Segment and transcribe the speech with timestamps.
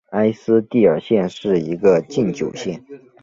[0.13, 2.83] 埃斯蒂尔县是一个禁酒县。